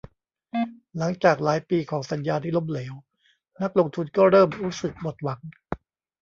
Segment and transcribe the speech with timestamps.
[0.97, 2.93] หลังจากหลายปีของสัญญาที่ล้มเหลว
[3.61, 5.39] นักลงทุนก็เริ่มรู้สึกหมดหวัง